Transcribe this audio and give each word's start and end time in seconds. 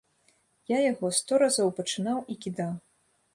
Я 0.71 0.77
яго 0.91 1.11
сто 1.17 1.33
разоў 1.43 1.69
пачынаў 1.81 2.25
і 2.31 2.39
кідаў. 2.47 2.73